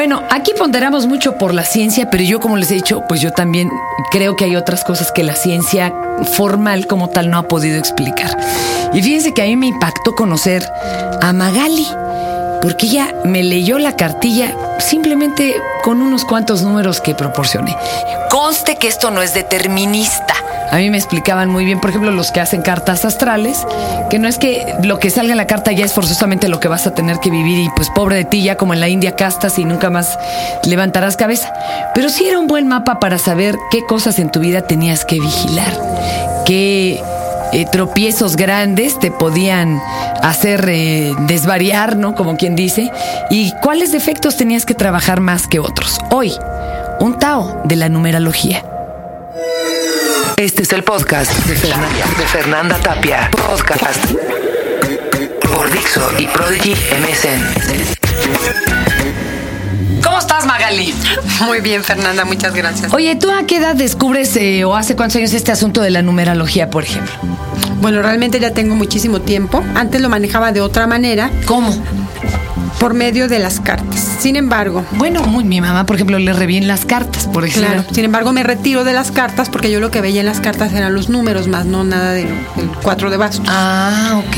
[0.00, 3.32] Bueno, aquí ponderamos mucho por la ciencia, pero yo como les he dicho, pues yo
[3.32, 3.70] también
[4.10, 5.92] creo que hay otras cosas que la ciencia
[6.32, 8.34] formal como tal no ha podido explicar.
[8.94, 10.66] Y fíjense que a mí me impactó conocer
[11.20, 11.86] a Magali,
[12.60, 17.76] porque ella me leyó la cartilla simplemente con unos cuantos números que proporcioné.
[18.30, 20.34] Conste que esto no es determinista.
[20.70, 23.66] A mí me explicaban muy bien, por ejemplo, los que hacen cartas astrales,
[24.08, 26.68] que no es que lo que salga en la carta ya es forzosamente lo que
[26.68, 29.16] vas a tener que vivir y pues pobre de ti, ya como en la India
[29.16, 30.16] castas y nunca más
[30.64, 31.52] levantarás cabeza.
[31.92, 35.18] Pero sí era un buen mapa para saber qué cosas en tu vida tenías que
[35.18, 35.72] vigilar,
[36.46, 37.02] qué
[37.52, 39.80] eh, tropiezos grandes te podían
[40.22, 42.14] hacer eh, desvariar, ¿no?
[42.14, 42.90] Como quien dice,
[43.30, 45.98] y cuáles defectos tenías que trabajar más que otros.
[46.10, 46.34] Hoy,
[47.00, 48.64] un Tao de la numerología.
[50.36, 53.30] Este es el podcast de Fernanda, de Fernanda Tapia.
[53.30, 54.04] Podcast
[55.42, 58.89] por Dixo y Prodigy MSN.
[60.02, 60.94] ¿Cómo estás, Magali?
[61.46, 62.92] Muy bien, Fernanda, muchas gracias.
[62.92, 66.02] Oye, ¿tú a qué edad descubres eh, o hace cuántos años este asunto de la
[66.02, 67.12] numerología, por ejemplo?
[67.80, 69.62] Bueno, realmente ya tengo muchísimo tiempo.
[69.74, 71.30] Antes lo manejaba de otra manera.
[71.46, 71.74] ¿Cómo?
[72.78, 74.00] Por medio de las cartas.
[74.20, 74.84] Sin embargo.
[74.92, 77.72] Bueno, muy, mi mamá, por ejemplo, le reviene las cartas, por ejemplo.
[77.72, 77.88] Claro.
[77.90, 80.72] Sin embargo, me retiro de las cartas porque yo lo que veía en las cartas
[80.72, 83.46] eran los números, más no nada del, del cuatro de bastos.
[83.48, 84.36] Ah, ok.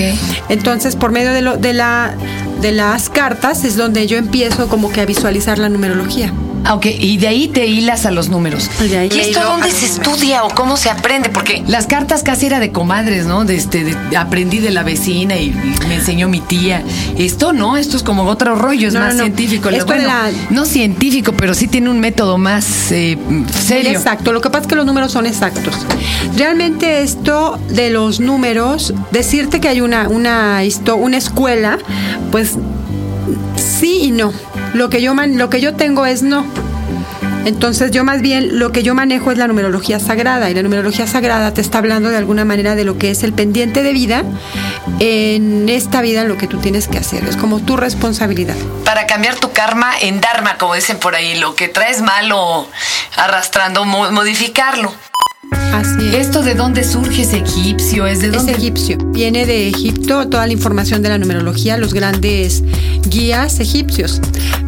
[0.49, 2.15] Entonces, por medio de, lo, de, la,
[2.63, 6.33] de las cartas es donde yo empiezo como que a visualizar la numerología.
[6.65, 8.71] Ah, ok, y de ahí te hilas a los números.
[8.85, 11.29] Y de ahí ¿Y esto dónde se estudia o cómo se aprende?
[11.29, 13.45] Porque las cartas casi era de comadres, ¿no?
[13.45, 16.83] De este, de- aprendí de la vecina y, y me enseñó mi tía.
[17.19, 19.71] Esto no, esto es como otro rollo, es No, más no, científico.
[19.71, 20.09] Esto Bueno,
[20.51, 23.19] No científico, pero sí tiene un método más eh,
[23.67, 23.91] serio.
[23.91, 25.75] Exacto, lo que pasa es que los números son exactos.
[26.37, 30.61] Realmente esto de los números, decirte que hay una, una,
[30.97, 31.79] una escuela,
[32.31, 32.53] pues
[33.57, 34.33] sí y no.
[34.75, 36.47] Lo que, yo lo que yo tengo es no.
[37.45, 41.09] Entonces yo más bien lo que yo manejo es la numerología sagrada y la numerología
[41.09, 44.23] sagrada te está hablando de alguna manera de lo que es el pendiente de vida
[45.01, 48.55] en esta vida lo que tú tienes que hacer, es como tu responsabilidad.
[48.85, 52.69] Para cambiar tu karma en dharma, como dicen por ahí, lo que traes malo
[53.17, 54.93] arrastrando, mo- modificarlo.
[55.73, 56.27] Así es.
[56.27, 57.23] ¿Esto de dónde surge?
[57.23, 58.07] ¿Es egipcio?
[58.07, 58.53] ¿Es de Es dónde?
[58.53, 58.99] egipcio.
[58.99, 62.63] Viene de Egipto toda la información de la numerología, los grandes
[63.09, 64.21] guías egipcios.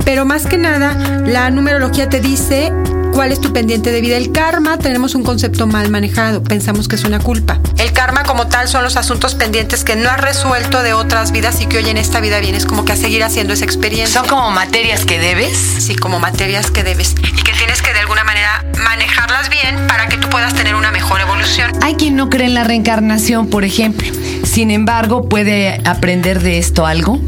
[0.05, 0.95] Pero más que nada,
[1.27, 2.73] la numerología te dice
[3.13, 4.17] cuál es tu pendiente de vida.
[4.17, 6.43] El karma tenemos un concepto mal manejado.
[6.43, 7.59] Pensamos que es una culpa.
[7.79, 11.61] El karma como tal son los asuntos pendientes que no has resuelto de otras vidas
[11.61, 14.21] y que hoy en esta vida vienes como que a seguir haciendo esa experiencia.
[14.21, 15.57] ¿Son como materias que debes?
[15.79, 20.07] Sí, como materias que debes y que tienes que de alguna manera manejarlas bien para
[20.09, 21.71] que puedas tener una mejor evolución.
[21.81, 24.09] Hay quien no cree en la reencarnación, por ejemplo.
[24.43, 27.21] Sin embargo, ¿puede aprender de esto algo?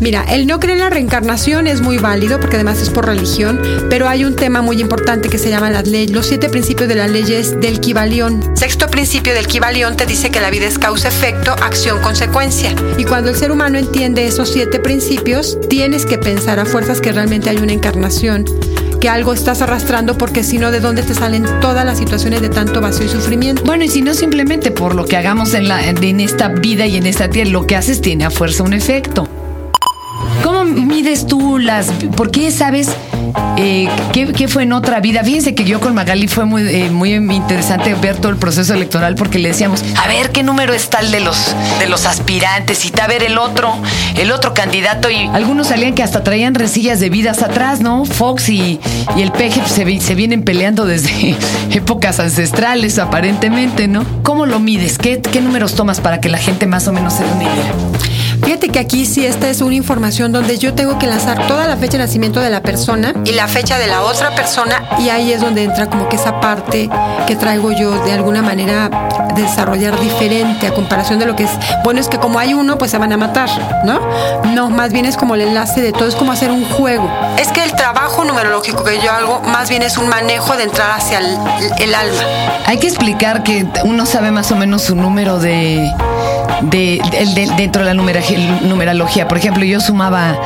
[0.00, 3.60] Mira, el no creer en la reencarnación es muy válido porque además es por religión,
[3.90, 6.94] pero hay un tema muy importante que se llama las leyes, los siete principios de
[6.94, 8.56] las leyes del Kibalión.
[8.56, 12.74] Sexto principio del Kibalión te dice que la vida es causa-efecto, acción-consecuencia.
[12.96, 17.12] Y cuando el ser humano entiende esos siete principios, tienes que pensar a fuerzas que
[17.12, 18.46] realmente hay una encarnación
[18.96, 22.48] que algo estás arrastrando porque si no, ¿de dónde te salen todas las situaciones de
[22.48, 23.62] tanto vacío y sufrimiento?
[23.64, 26.96] Bueno, y si no simplemente por lo que hagamos en, la, en esta vida y
[26.96, 29.28] en esta tierra, lo que haces tiene a fuerza un efecto.
[30.42, 31.90] ¿Cómo mides tú las...
[32.16, 32.90] ¿Por qué sabes
[33.56, 35.22] eh, qué, fue en otra vida?
[35.24, 39.14] Fíjense que yo con Magali fue muy, eh, muy interesante ver todo el proceso electoral
[39.14, 42.92] porque le decíamos, a ver qué número está el de los, de los aspirantes y
[43.00, 43.76] a ver el otro,
[44.16, 45.10] el otro candidato.
[45.10, 48.04] Y algunos salían que hasta traían resillas de vidas atrás, ¿no?
[48.04, 48.80] Fox y,
[49.16, 51.36] el peje se vienen peleando desde
[51.70, 54.04] épocas ancestrales aparentemente, ¿no?
[54.22, 54.98] ¿Cómo lo mides?
[54.98, 58.13] ¿Qué, ¿Qué números tomas para que la gente más o menos se dé una idea?
[58.42, 61.76] Fíjate que aquí sí esta es una información donde yo tengo que lanzar toda la
[61.76, 65.32] fecha de nacimiento de la persona y la fecha de la otra persona y ahí
[65.32, 66.88] es donde entra como que esa parte
[67.26, 68.90] que traigo yo de alguna manera
[69.34, 71.50] desarrollar diferente a comparación de lo que es,
[71.82, 73.48] bueno, es que como hay uno pues se van a matar,
[73.84, 74.00] ¿no?
[74.54, 77.10] No, más bien es como el enlace de todo, es como hacer un juego.
[77.38, 80.92] Es que el trabajo numerológico que yo hago más bien es un manejo de entrar
[80.92, 81.36] hacia el,
[81.78, 82.22] el alma.
[82.66, 85.90] Hay que explicar que uno sabe más o menos su número de.
[86.62, 87.94] de, el de- dentro de la
[88.62, 89.28] numerología.
[89.28, 90.36] Por ejemplo, yo sumaba.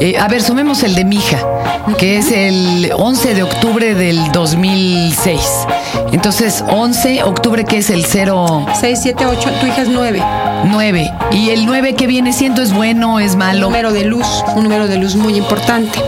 [0.00, 1.38] eh, a ver, sumemos el de mi hija,
[1.98, 5.40] que es el 11 de octubre del 2006.
[6.12, 8.66] Entonces, 11, octubre, que es el 09.
[8.80, 10.22] 6, 7, 8, tu hija es 9.
[11.30, 13.60] Y el 9 que viene siendo es bueno, es Un malo.
[13.60, 16.00] número de luz, un número de luz muy importante.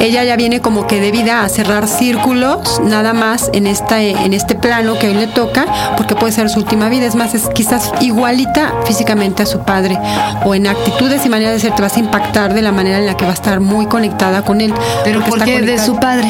[0.00, 4.54] Ella ya viene como que debida a cerrar círculos, nada más en, esta, en este
[4.54, 5.66] plano que hoy le toca,
[5.96, 7.06] porque puede ser su última vida.
[7.06, 9.98] Es más, es quizás igualita físicamente a su padre,
[10.44, 13.06] o en actitudes y maneras de ser, te vas a impactar de la manera en
[13.06, 14.72] la que va a estar muy conectada con él.
[15.04, 16.28] ¿Pero por qué de su padre?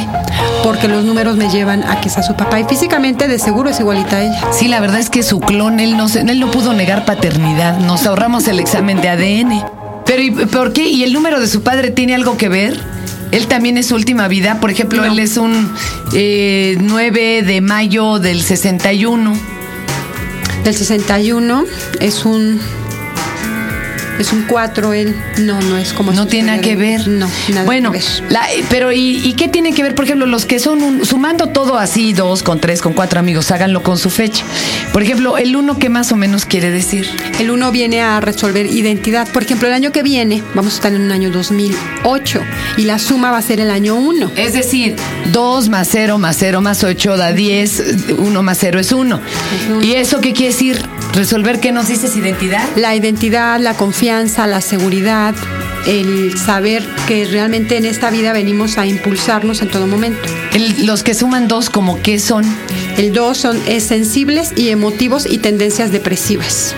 [0.62, 3.81] Porque los números me llevan a que sea su papá, y físicamente de seguro es
[3.81, 4.41] igualita a ella.
[4.53, 7.79] Sí, la verdad es que su clon, él no, él no pudo negar paternidad.
[7.79, 9.64] Nos ahorramos el examen de ADN.
[10.05, 10.88] Pero ¿y por qué?
[10.88, 12.81] ¿Y el número de su padre tiene algo que ver?
[13.32, 14.59] Él también es su última vida.
[14.61, 15.12] Por ejemplo, No.
[15.12, 15.71] él es un
[16.12, 19.32] eh, 9 de mayo del 61.
[20.65, 21.65] Del 61
[22.00, 22.61] es un
[24.20, 25.17] es un 4 él.
[25.38, 27.08] No, no es como No tiene nada que ver.
[27.08, 28.06] No, nada Bueno, que ver.
[28.31, 31.49] la- pero ¿y, y qué tiene que ver, por ejemplo, los que son un- sumando
[31.49, 34.44] todo así, dos, con tres, con cuatro amigos, háganlo con su fecha?
[34.93, 37.08] Por ejemplo, el uno, ¿qué más o menos quiere decir?
[37.38, 39.26] El 1 viene a resolver identidad.
[39.28, 42.40] Por ejemplo, el año que viene vamos a estar en un año 2008
[42.76, 44.31] y la suma va a ser el año 1.
[44.37, 44.96] Es decir,
[45.32, 47.82] 2 más 0 más 0 más 8 da 10,
[48.19, 49.20] 1 más 0 es 1.
[49.70, 49.82] uno.
[49.82, 50.84] ¿Y eso qué quiere decir?
[51.12, 52.62] ¿Resolver qué nos dices identidad?
[52.77, 55.35] La identidad, la confianza, la seguridad,
[55.87, 60.21] el saber que realmente en esta vida venimos a impulsarnos en todo momento.
[60.55, 62.45] El- los que suman 2, como qué son?
[62.97, 66.75] El 2 son es sensibles y emotivos y tendencias depresivas.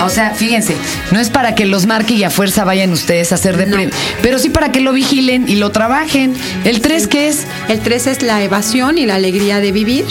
[0.00, 0.76] O sea, fíjense,
[1.10, 3.88] no es para que los marque y a fuerza vayan ustedes a hacer depre,
[4.20, 6.34] pero sí para que lo vigilen y lo trabajen.
[6.64, 7.46] El 3, ¿qué es?
[7.68, 10.04] El 3 es la evasión y la alegría de vivir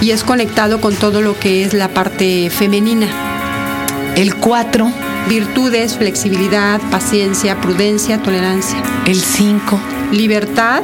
[0.00, 3.06] y es conectado con todo lo que es la parte femenina.
[4.16, 4.90] El 4,
[5.28, 9.80] Virtudes, flexibilidad, paciencia, prudencia, tolerancia, el 5,
[10.12, 10.82] libertad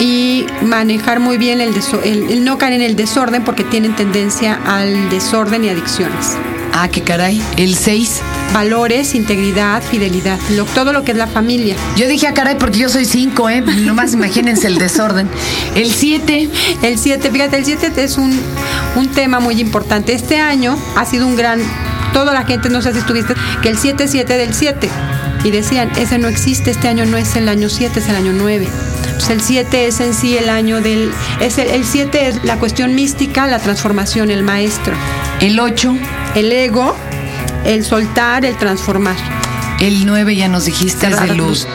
[0.00, 1.74] y manejar muy bien el,
[2.04, 6.36] el no caer en el desorden porque tienen tendencia al desorden y adicciones.
[6.74, 8.20] ah, qué caray, el 6.
[8.52, 11.76] Valores, integridad, fidelidad, lo- todo lo que es la familia.
[11.96, 13.60] Yo dije, ah, caray, porque yo soy 5, ¿eh?
[13.60, 15.28] Nomás imagínense el desorden.
[15.74, 16.48] El 7,
[16.82, 18.38] El 7, fíjate, el 7 es un,
[18.94, 20.14] un tema muy importante.
[20.14, 21.60] Este año ha sido un gran,
[22.14, 24.88] toda la gente, no sé si estuviste, que el 7 7 del 7.
[25.44, 28.32] Y decían, ese no existe, este año no es el año 7, es el año
[28.32, 28.66] 9.
[29.16, 31.12] Pues el 7 es en sí el año del...
[31.40, 34.94] Es el, el 7 es la cuestión mística, la transformación, el maestro.
[35.40, 35.94] el 8,
[36.34, 36.96] El ego,
[37.66, 39.16] el soltar, el transformar.
[39.80, 41.66] el 9 ya nos dijiste es de luz.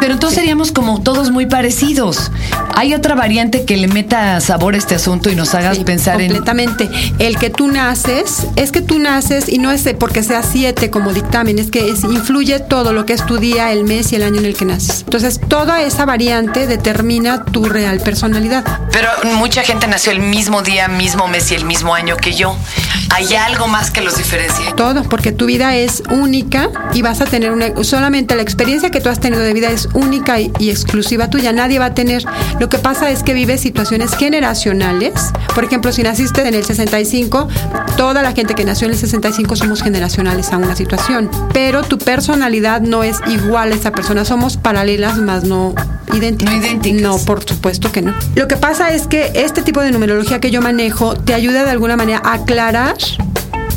[0.00, 2.30] Pero entonces seríamos como todos muy parecidos.
[2.78, 6.20] Hay otra variante que le meta sabor a este asunto y nos hagas Sí, pensar
[6.20, 6.28] en...
[6.30, 6.88] completamente.
[7.18, 11.12] El que tú naces, es que tú naces y no es porque sea siete como
[11.12, 14.22] dictamen, es que es- influye todo lo que es tu día, el mes y el
[14.22, 15.00] año en el que naces.
[15.00, 18.64] Entonces, toda esa variante determina tu real personalidad.
[18.92, 19.08] Pero
[19.38, 22.54] mucha gente nació el mismo día, mismo mes y el mismo año que yo.
[23.10, 24.72] ¿Hay algo más que los diferencie?
[24.76, 29.00] Todo, porque tu vida es única y vas a tener una, solamente la experiencia que
[29.00, 31.52] tú has tenido de vida es única y, y exclusiva tuya.
[31.52, 32.22] Nadie va a tener.
[32.60, 35.32] Lo que pasa es que vives situaciones generacionales.
[35.54, 37.48] Por ejemplo, si naciste en el 65,
[37.96, 41.30] toda la gente que nació en el 65 somos generacionales a una situación.
[41.52, 44.24] Pero tu personalidad no es igual a esa persona.
[44.24, 45.74] Somos paralelas, más no
[46.14, 46.54] idénticas.
[46.54, 47.02] No idénticas.
[47.02, 48.14] No, por supuesto que no.
[48.34, 51.70] Lo que pasa es que este tipo de numerología que yo manejo te ayuda de
[51.70, 52.96] alguna manera a aclarar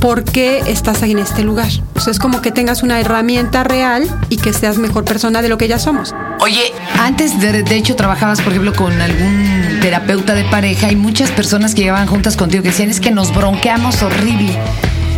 [0.02, 1.70] por qué estás en este lugar.
[1.96, 5.48] O sea, es como que tengas una herramienta real y que seas mejor persona de
[5.48, 6.14] lo que ya somos.
[6.40, 11.30] Oye, antes de, de hecho trabajabas, por ejemplo, con algún terapeuta de pareja y muchas
[11.32, 14.58] personas que llegaban juntas contigo que decían es que nos bronqueamos horrible.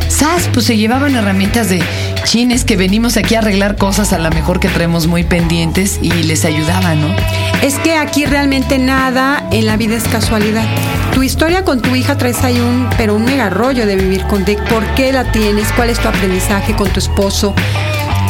[0.10, 0.50] ¿Sabes?
[0.54, 1.82] Pues se llevaban herramientas de
[2.24, 6.12] chines que venimos aquí a arreglar cosas a lo mejor que traemos muy pendientes y
[6.12, 7.08] les ayudaban, ¿no?
[7.62, 10.66] Es que aquí realmente nada en la vida es casualidad.
[11.14, 14.46] Tu historia con tu hija traes ahí un, pero un mega rollo de vivir con
[14.46, 17.54] de por qué la tienes, cuál es tu aprendizaje con tu esposo.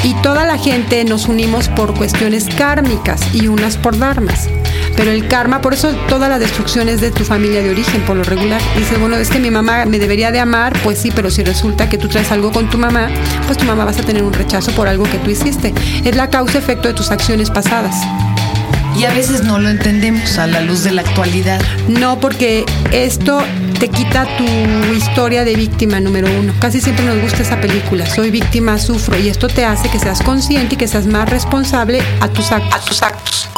[0.03, 4.49] Y toda la gente nos unimos por cuestiones kármicas y unas por dharmas.
[4.95, 8.15] Pero el karma, por eso toda la destrucción es de tu familia de origen, por
[8.15, 8.61] lo regular.
[8.77, 11.89] Dices, bueno, es que mi mamá me debería de amar, pues sí, pero si resulta
[11.89, 13.09] que tú traes algo con tu mamá,
[13.45, 15.73] pues tu mamá vas a tener un rechazo por algo que tú hiciste.
[16.03, 17.95] Es la causa-efecto de tus acciones pasadas.
[18.97, 21.59] Y a veces no lo entendemos a la luz de la actualidad.
[21.87, 23.41] No, porque esto
[23.79, 26.53] te quita tu historia de víctima número uno.
[26.59, 28.05] Casi siempre nos gusta esa película.
[28.05, 29.17] Soy víctima, sufro.
[29.19, 32.73] Y esto te hace que seas consciente y que seas más responsable a tus actos.
[32.73, 33.49] A tus actos.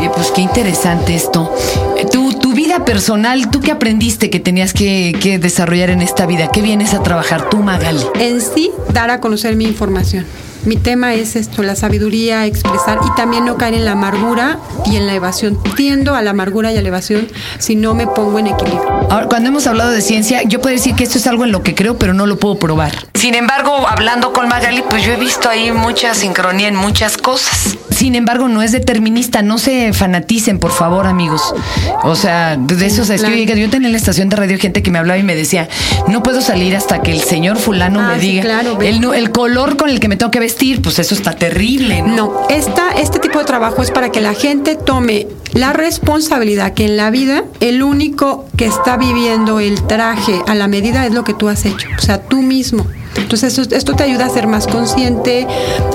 [0.00, 1.52] Eh, pues qué interesante esto.
[1.96, 6.26] Eh, Tu, tu vida personal, ¿tú qué aprendiste que tenías que, que desarrollar en esta
[6.26, 6.50] vida?
[6.50, 8.00] ¿Qué vienes a trabajar tú, Magali?
[8.18, 10.24] En sí, dar a conocer mi información.
[10.66, 14.96] Mi tema es esto, la sabiduría, expresar y también no caer en la amargura y
[14.96, 15.58] en la evasión.
[15.74, 17.28] Tiendo a la amargura y a la evasión
[17.58, 18.82] si no me pongo en equilibrio.
[19.10, 21.62] Ahora, cuando hemos hablado de ciencia, yo puedo decir que esto es algo en lo
[21.62, 22.92] que creo, pero no lo puedo probar.
[23.14, 27.78] Sin embargo, hablando con Magali, pues yo he visto ahí mucha sincronía en muchas cosas.
[28.00, 29.42] Sin embargo, no es determinista.
[29.42, 31.54] No se fanaticen, por favor, amigos.
[32.02, 34.90] O sea, de eso es que yo, tenía en la estación de radio gente que
[34.90, 35.68] me hablaba y me decía,
[36.08, 39.30] no puedo salir hasta que el señor fulano Ah, me sí, diga claro, el, el
[39.32, 40.80] color con el que me tengo que vestir.
[40.80, 42.16] Pues eso está terrible, ¿no?
[42.16, 46.86] No, esta, este tipo de trabajo es para que la gente tome la responsabilidad que
[46.86, 51.22] en la vida el único que está viviendo el traje a la medida es lo
[51.22, 52.86] que tú has hecho, o sea, tú mismo.
[53.16, 55.46] Entonces esto, esto te ayuda a ser más consciente,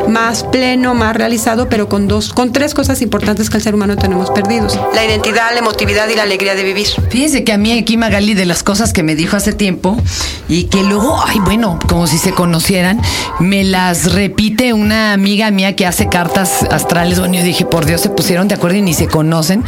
[0.07, 3.95] más pleno, más realizado, pero con dos, con tres cosas importantes que el ser humano
[3.95, 6.87] tenemos perdidos: la identidad, la emotividad y la alegría de vivir.
[7.09, 9.97] Fíjese que a mí aquí Magali de las cosas que me dijo hace tiempo
[10.47, 13.01] y que luego, ay bueno, como si se conocieran,
[13.39, 17.19] me las repite una amiga mía que hace cartas astrales.
[17.19, 19.63] Bueno, yo dije, por Dios, se pusieron de acuerdo y ni se conocen.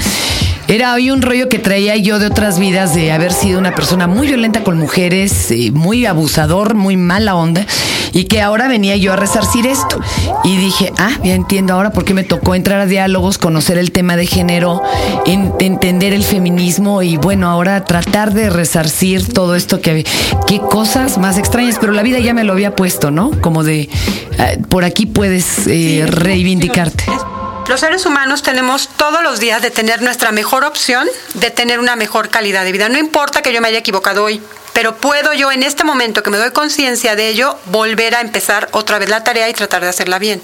[0.70, 4.06] Era hoy un rollo que traía yo de otras vidas de haber sido una persona
[4.06, 7.66] muy violenta con mujeres, eh, muy abusador, muy mala onda,
[8.12, 9.98] y que ahora venía yo a resarcir esto.
[10.44, 13.94] Y dije, ah, ya entiendo ahora por qué me tocó entrar a diálogos, conocer el
[13.94, 14.82] tema de género,
[15.26, 20.06] en- entender el feminismo y bueno, ahora tratar de resarcir todo esto que
[20.48, 23.32] qué cosas más extrañas, pero la vida ya me lo había puesto, ¿no?
[23.40, 23.82] Como de
[24.40, 27.06] eh, por aquí puedes eh, reivindicarte.
[27.68, 31.98] Los seres humanos tenemos todos los días de tener nuestra mejor opción de tener una
[31.98, 32.88] mejor calidad de vida.
[32.88, 36.30] No importa que yo me haya equivocado hoy, pero puedo yo en este momento que
[36.30, 39.90] me doy conciencia de ello volver a empezar otra vez la tarea y tratar de
[39.90, 40.42] hacerla bien.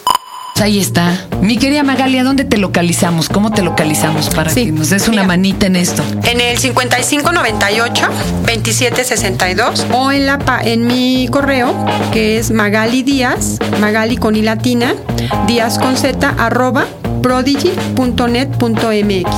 [0.62, 1.28] Ahí está.
[1.42, 3.30] Mi querida Magali, ¿a dónde te localizamos?
[3.30, 6.04] ¿Cómo te localizamos para Sí, que nos des una manita en esto?
[6.24, 8.08] En el 5598
[8.46, 11.74] 2762 o en la en mi correo
[12.12, 14.94] que es Magali Díaz, Magali con i latina,
[15.48, 16.86] Díaz con z arroba
[17.24, 19.30] prodigy.net.mx.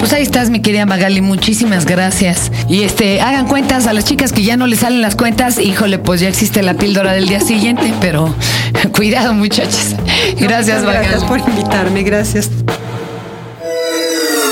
[0.00, 2.52] Pues ahí estás, mi querida Magali, muchísimas gracias.
[2.68, 5.98] Y este, hagan cuentas a las chicas que ya no les salen las cuentas, híjole,
[5.98, 8.34] pues ya existe la píldora del día siguiente, pero
[8.92, 9.96] cuidado, muchachas.
[10.38, 11.06] Gracias, Magali.
[11.06, 12.50] Gracias por invitarme, gracias.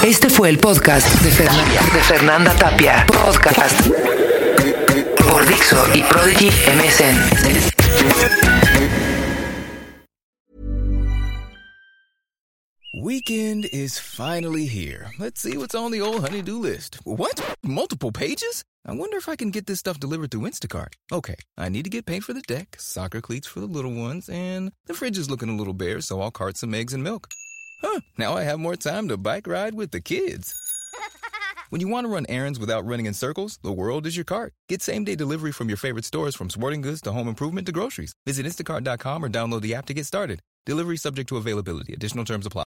[0.02, 3.04] Este fue el podcast de Fernanda, de Fernanda Tapia.
[3.06, 3.78] Podcast
[5.28, 8.55] por Dixo y Prodigy MSN.
[13.06, 15.12] Weekend is finally here.
[15.16, 16.98] Let's see what's on the old honey-do list.
[17.04, 17.56] What?
[17.62, 18.64] Multiple pages?
[18.84, 20.94] I wonder if I can get this stuff delivered through Instacart.
[21.12, 24.28] Okay, I need to get paint for the deck, soccer cleats for the little ones,
[24.28, 27.28] and the fridge is looking a little bare, so I'll cart some eggs and milk.
[27.80, 30.52] Huh, now I have more time to bike ride with the kids.
[31.70, 34.52] When you want to run errands without running in circles, the world is your cart.
[34.68, 38.14] Get same-day delivery from your favorite stores from sporting goods to home improvement to groceries.
[38.24, 40.40] Visit instacart.com or download the app to get started.
[40.64, 41.92] Delivery subject to availability.
[41.92, 42.65] Additional terms apply.